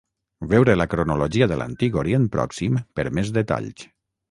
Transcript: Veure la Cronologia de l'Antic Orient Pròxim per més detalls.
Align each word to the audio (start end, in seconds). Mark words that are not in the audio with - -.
Veure 0.53 0.75
la 0.81 0.87
Cronologia 0.93 1.49
de 1.51 1.59
l'Antic 1.63 1.99
Orient 2.05 2.27
Pròxim 2.39 2.83
per 2.99 3.09
més 3.21 3.33
detalls. 3.39 3.89